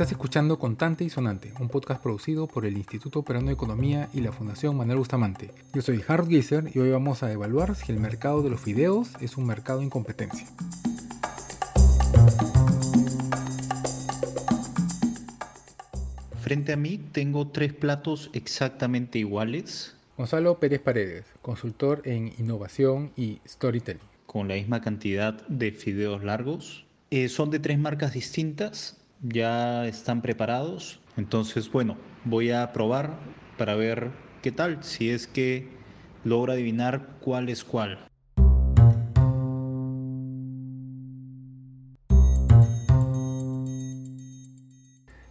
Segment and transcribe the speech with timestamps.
[0.00, 4.22] Estás escuchando Contante y Sonante, un podcast producido por el Instituto Peruano de Economía y
[4.22, 5.50] la Fundación Manuel Bustamante.
[5.74, 9.10] Yo soy Harold Gieser y hoy vamos a evaluar si el mercado de los fideos
[9.20, 10.46] es un mercado en competencia.
[16.40, 19.96] Frente a mí tengo tres platos exactamente iguales.
[20.16, 24.00] Gonzalo Pérez Paredes, consultor en innovación y storytelling.
[24.24, 26.86] Con la misma cantidad de fideos largos.
[27.10, 31.00] Eh, son de tres marcas distintas, ya están preparados.
[31.16, 33.18] Entonces, bueno, voy a probar
[33.58, 34.10] para ver
[34.42, 35.68] qué tal, si es que
[36.24, 38.06] logro adivinar cuál es cuál.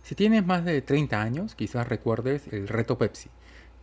[0.04, 3.30] Si tienes más de 30 años, quizás recuerdes el reto Pepsi.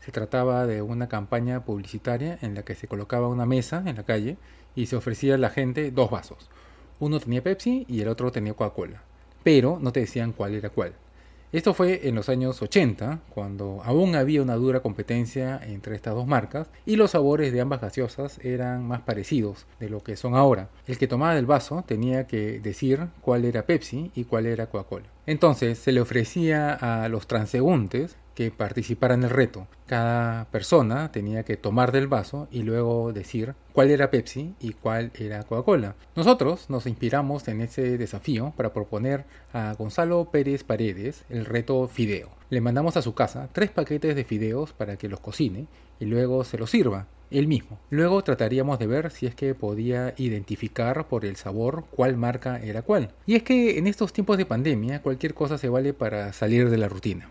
[0.00, 4.02] Se trataba de una campaña publicitaria en la que se colocaba una mesa en la
[4.02, 4.36] calle
[4.74, 6.50] y se ofrecía a la gente dos vasos.
[6.98, 9.02] Uno tenía Pepsi y el otro tenía Coca-Cola,
[9.46, 10.92] pero no te decían cuál era cuál.
[11.52, 16.26] Esto fue en los años 80, cuando aún había una dura competencia entre estas dos
[16.26, 20.68] marcas y los sabores de ambas gaseosas eran más parecidos de lo que son ahora.
[20.88, 25.06] El que tomaba del vaso tenía que decir cuál era Pepsi y cuál era Coca-Cola.
[25.26, 29.66] Entonces se le ofrecía a los transeúntes que participaran en el reto.
[29.86, 35.10] Cada persona tenía que tomar del vaso y luego decir cuál era Pepsi y cuál
[35.18, 35.96] era Coca-Cola.
[36.14, 42.28] Nosotros nos inspiramos en ese desafío para proponer a Gonzalo Pérez Paredes el reto Fideo.
[42.50, 45.66] Le mandamos a su casa tres paquetes de fideos para que los cocine
[45.98, 47.80] y luego se los sirva él mismo.
[47.90, 52.82] Luego trataríamos de ver si es que podía identificar por el sabor cuál marca era
[52.82, 53.12] cuál.
[53.24, 56.76] Y es que en estos tiempos de pandemia cualquier cosa se vale para salir de
[56.76, 57.30] la rutina.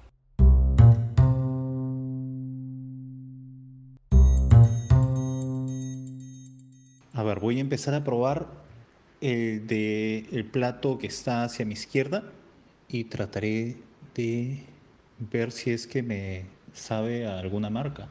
[7.45, 8.47] Voy a empezar a probar
[9.21, 12.23] el de el plato que está hacia mi izquierda
[12.87, 13.77] y trataré
[14.15, 14.63] de
[15.31, 18.09] ver si es que me sabe a alguna marca.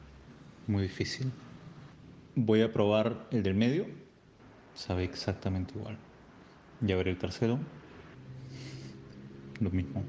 [0.68, 1.32] Muy difícil.
[2.36, 3.86] Voy a probar el del medio.
[4.74, 5.98] Sabe exactamente igual.
[6.80, 7.58] Ya veré el tercero.
[9.58, 10.04] Lo mismo.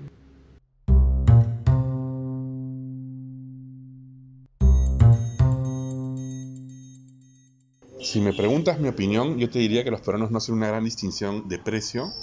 [8.05, 10.83] Si me preguntas mi opinión, yo te diría que los peruanos no hacen una gran
[10.83, 12.13] distinción de precio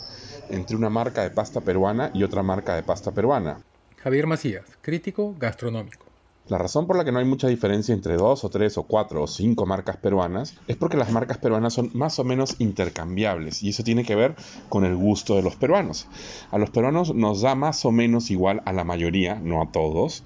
[0.48, 3.58] entre una marca de pasta peruana y otra marca de pasta peruana.
[3.96, 6.11] Javier Macías, crítico gastronómico.
[6.48, 9.22] La razón por la que no hay mucha diferencia entre dos o tres o cuatro
[9.22, 13.68] o cinco marcas peruanas es porque las marcas peruanas son más o menos intercambiables y
[13.68, 14.34] eso tiene que ver
[14.68, 16.08] con el gusto de los peruanos.
[16.50, 20.24] A los peruanos nos da más o menos igual a la mayoría, no a todos,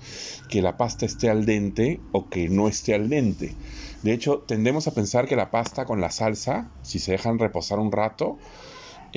[0.49, 3.55] que la pasta esté al dente o que no esté al dente.
[4.03, 7.79] De hecho, tendemos a pensar que la pasta con la salsa, si se dejan reposar
[7.79, 8.39] un rato,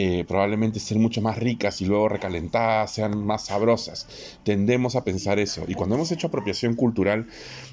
[0.01, 4.07] eh, probablemente estén mucho más ricas y luego recalentadas, sean más sabrosas.
[4.45, 5.65] Tendemos a pensar eso.
[5.67, 7.27] Y cuando hemos hecho apropiación cultural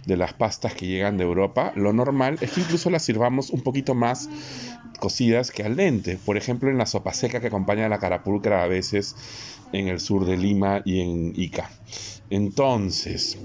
[0.07, 3.61] de las pastas que llegan de Europa, lo normal es que incluso las sirvamos un
[3.61, 4.29] poquito más
[4.99, 6.19] cocidas que al dente.
[6.25, 9.15] Por ejemplo, en la sopa seca que acompaña a la carapulcra a veces
[9.73, 11.71] en el sur de Lima y en Ica.
[12.31, 13.39] Entonces,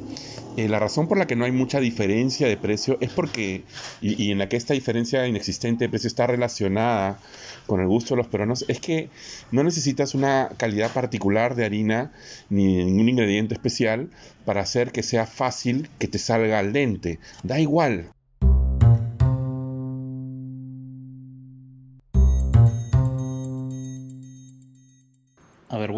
[0.57, 3.63] eh, la razón por la que no hay mucha diferencia de precio es porque,
[4.01, 7.19] y, y, en la que esta diferencia inexistente de precio está relacionada
[7.67, 9.09] con el gusto de los peruanos, es que
[9.51, 12.11] no necesitas una calidad particular de harina
[12.49, 14.09] ni ningún ingrediente especial
[14.45, 17.19] para hacer que sea fácil que te salga al dente.
[17.43, 18.11] Da igual.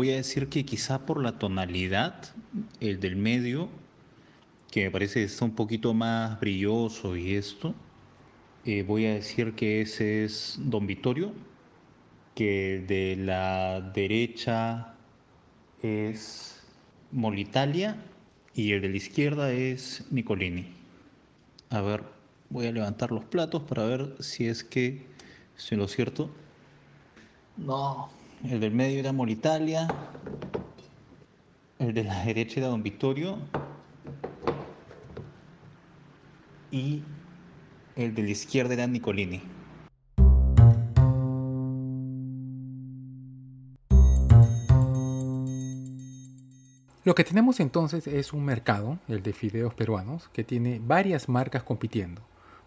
[0.03, 2.13] Voy a decir que quizá por la tonalidad,
[2.81, 3.69] el del medio,
[4.69, 7.73] que me parece que está un poquito más brilloso y esto,
[8.65, 11.31] eh, voy a decir que ese es Don Vittorio,
[12.35, 14.93] que de la derecha
[15.81, 16.61] es
[17.13, 17.95] Molitalia
[18.53, 20.67] y el de la izquierda es Nicolini.
[21.69, 22.03] A ver,
[22.49, 25.05] voy a levantar los platos para ver si es que
[25.55, 26.29] estoy lo cierto.
[27.55, 28.09] No,
[28.43, 29.87] el del medio era Molitalia,
[31.79, 33.37] el de la derecha era Don Vittorio
[36.71, 37.03] y
[37.95, 39.41] el de la izquierda era Nicolini.
[47.05, 51.63] Lo que tenemos entonces es un mercado, el de fideos peruanos, que tiene varias marcas
[51.63, 52.21] compitiendo.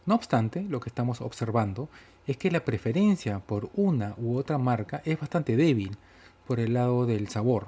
[0.07, 1.89] No obstante, lo que estamos observando
[2.29, 5.97] es que la preferencia por una u otra marca es bastante débil
[6.47, 7.67] por el lado del sabor.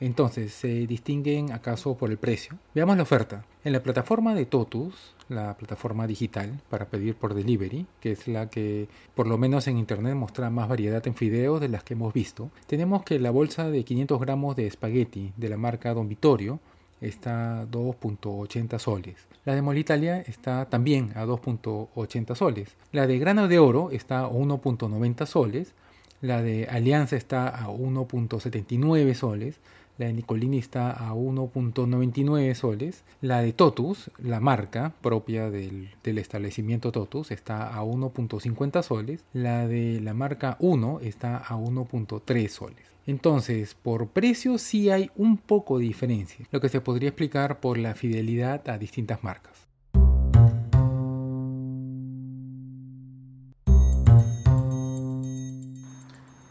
[0.00, 2.58] Entonces, ¿se distinguen acaso por el precio?
[2.74, 3.44] Veamos la oferta.
[3.64, 8.48] En la plataforma de Totus, la plataforma digital para pedir por delivery, que es la
[8.48, 12.12] que por lo menos en internet muestra más variedad en fideos de las que hemos
[12.12, 16.60] visto, tenemos que la bolsa de 500 gramos de espagueti de la marca Don Vittorio
[17.06, 19.16] está a 2.80 soles.
[19.44, 22.76] La de Molitalia está también a 2.80 soles.
[22.92, 25.74] La de grano de oro está a 1.90 soles.
[26.20, 29.60] La de Alianza está a 1.79 soles.
[29.96, 33.04] La de Nicolini está a 1.99 soles.
[33.20, 39.24] La de Totus, la marca propia del, establecimiento Totus, está a 1.50 soles.
[39.32, 42.94] La de la marca 1 está a 1.3 soles.
[43.06, 47.76] Entonces, por precio sí hay un poco de diferencia, lo que se podría explicar por
[47.76, 49.63] la fidelidad a distintas marcas.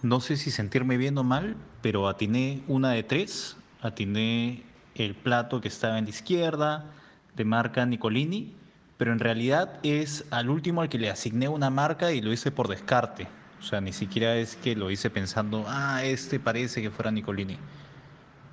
[0.03, 3.55] No sé si sentirme bien o mal, pero atiné una de tres.
[3.81, 4.61] Atiné
[4.95, 6.91] el plato que estaba en la izquierda,
[7.37, 8.53] de marca Nicolini,
[8.97, 12.51] pero en realidad es al último al que le asigné una marca y lo hice
[12.51, 13.29] por descarte.
[13.61, 17.57] O sea, ni siquiera es que lo hice pensando, ah, este parece que fuera Nicolini.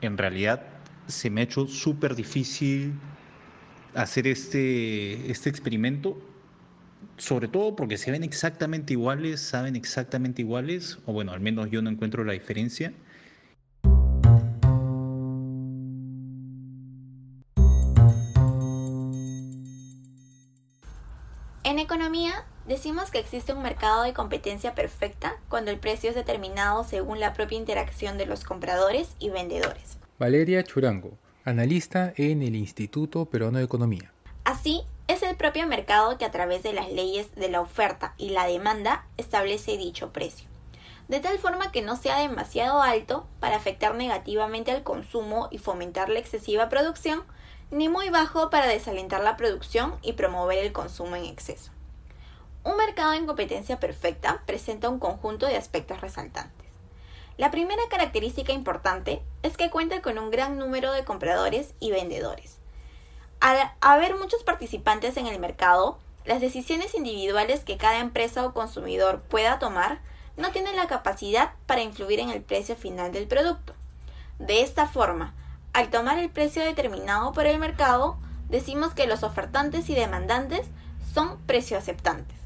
[0.03, 0.63] En realidad
[1.09, 2.95] se me ha hecho súper difícil
[3.97, 6.17] hacer este, este experimento,
[7.17, 11.83] sobre todo porque se ven exactamente iguales, saben exactamente iguales, o bueno, al menos yo
[11.83, 12.93] no encuentro la diferencia.
[21.63, 26.85] En economía decimos que existe un mercado de competencia perfecta cuando el precio es determinado
[26.85, 29.99] según la propia interacción de los compradores y vendedores.
[30.19, 34.13] Valeria Churango, analista en el Instituto Peruano de Economía.
[34.45, 38.31] Así, es el propio mercado que a través de las leyes de la oferta y
[38.31, 40.49] la demanda establece dicho precio,
[41.09, 46.11] de tal forma que no sea demasiado alto para afectar negativamente al consumo y fomentar
[46.11, 47.25] la excesiva producción,
[47.73, 51.73] ni muy bajo para desalentar la producción y promover el consumo en exceso.
[52.63, 56.69] Un mercado en competencia perfecta presenta un conjunto de aspectos resaltantes.
[57.37, 62.60] La primera característica importante es que cuenta con un gran número de compradores y vendedores.
[63.41, 69.23] Al haber muchos participantes en el mercado, las decisiones individuales que cada empresa o consumidor
[69.23, 70.01] pueda tomar
[70.37, 73.75] no tienen la capacidad para influir en el precio final del producto.
[74.39, 75.35] De esta forma,
[75.73, 80.67] al tomar el precio determinado por el mercado, decimos que los ofertantes y demandantes
[81.15, 82.37] son precio aceptantes.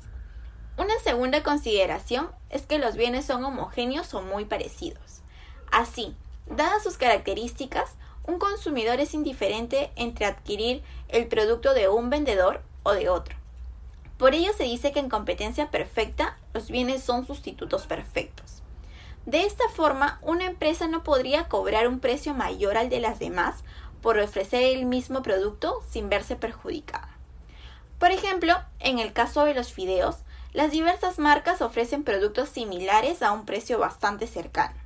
[0.77, 5.23] Una segunda consideración es que los bienes son homogéneos o muy parecidos.
[5.73, 7.95] Así, dadas sus características,
[8.27, 13.37] un consumidor es indiferente entre adquirir el producto de un vendedor o de otro.
[14.19, 18.63] Por ello se dice que en competencia perfecta los bienes son sustitutos perfectos.
[19.27, 23.65] De esta forma, una empresa no podría cobrar un precio mayor al de las demás
[24.03, 27.09] por ofrecer el mismo producto sin verse perjudicada.
[27.99, 30.19] Por ejemplo, en el caso de los fideos,
[30.53, 34.84] las diversas marcas ofrecen productos similares a un precio bastante cercano.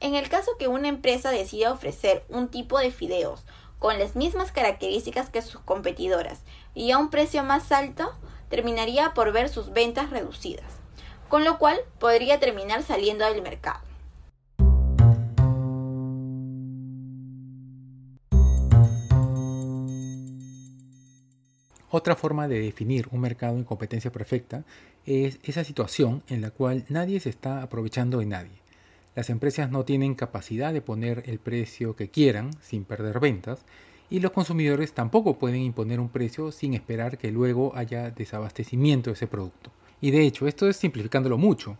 [0.00, 3.44] En el caso que una empresa decida ofrecer un tipo de fideos
[3.78, 6.40] con las mismas características que sus competidoras
[6.74, 8.12] y a un precio más alto,
[8.48, 10.78] terminaría por ver sus ventas reducidas
[11.28, 13.80] con lo cual podría terminar saliendo del mercado.
[21.90, 24.64] Otra forma de definir un mercado en competencia perfecta
[25.06, 28.67] es esa situación en la cual nadie se está aprovechando de nadie.
[29.14, 33.64] Las empresas no tienen capacidad de poner el precio que quieran sin perder ventas
[34.10, 39.14] y los consumidores tampoco pueden imponer un precio sin esperar que luego haya desabastecimiento de
[39.14, 39.70] ese producto.
[40.00, 41.76] Y de hecho, esto es simplificándolo mucho.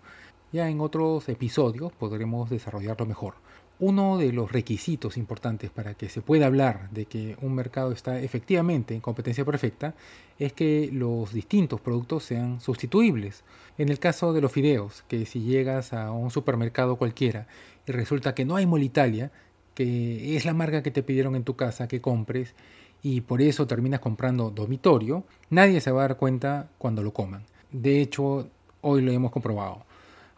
[0.52, 3.34] Ya en otros episodios podremos desarrollarlo mejor.
[3.80, 8.20] Uno de los requisitos importantes para que se pueda hablar de que un mercado está
[8.20, 9.94] efectivamente en competencia perfecta
[10.40, 13.44] es que los distintos productos sean sustituibles.
[13.78, 17.46] En el caso de los fideos, que si llegas a un supermercado cualquiera
[17.86, 19.30] y resulta que no hay Molitalia,
[19.74, 22.56] que es la marca que te pidieron en tu casa que compres
[23.00, 27.44] y por eso terminas comprando dormitorio, nadie se va a dar cuenta cuando lo coman.
[27.70, 28.48] De hecho,
[28.80, 29.86] hoy lo hemos comprobado.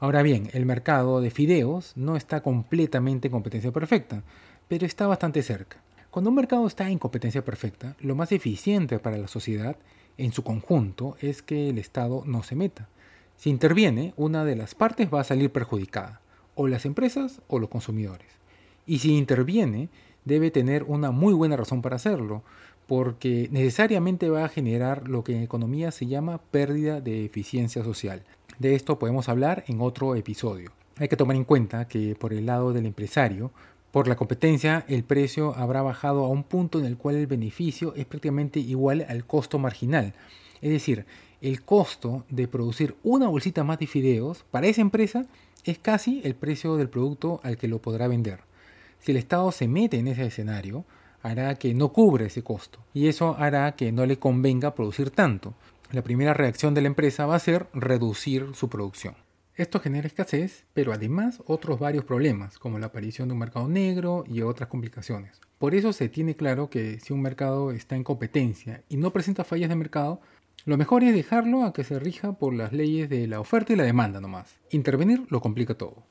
[0.01, 4.23] Ahora bien, el mercado de fideos no está completamente en competencia perfecta,
[4.67, 5.77] pero está bastante cerca.
[6.11, 9.77] Cuando un mercado está en competencia perfecta, lo más eficiente para la sociedad
[10.17, 12.89] en su conjunto es que el Estado no se meta.
[13.37, 16.23] Si interviene, una de las partes va a salir perjudicada,
[16.55, 18.29] o las empresas o los consumidores.
[18.87, 19.91] Y si interviene,
[20.25, 22.43] debe tener una muy buena razón para hacerlo,
[22.87, 28.25] porque necesariamente va a generar lo que en economía se llama pérdida de eficiencia social.
[28.61, 30.71] De esto podemos hablar en otro episodio.
[30.99, 33.51] Hay que tomar en cuenta que por el lado del empresario,
[33.91, 37.93] Por la competencia, el precio habrá bajado a un punto en el cual el beneficio
[37.97, 40.13] es prácticamente igual al costo marginal.
[40.61, 41.07] Es decir,
[41.41, 45.25] el costo de producir una bolsita más de fideos para esa empresa
[45.65, 48.41] es casi el precio del producto al que lo podrá vender.
[49.01, 50.85] Si el Estado se mete en ese escenario,
[51.23, 55.55] hará que no cubre ese costo y eso hará que no le convenga producir tanto.
[55.93, 59.17] La primera reacción de la empresa va a ser reducir su producción.
[59.57, 64.23] Esto genera escasez, pero además otros varios problemas, como la aparición de un mercado negro
[64.29, 65.41] y otras complicaciones.
[65.59, 69.43] Por eso se tiene claro que si un mercado está en competencia y no presenta
[69.43, 70.21] fallas de mercado,
[70.65, 73.77] lo mejor es dejarlo a que se rija por las leyes de la oferta y
[73.77, 74.61] la demanda nomás.
[74.71, 76.05] Intervenir lo complica todo.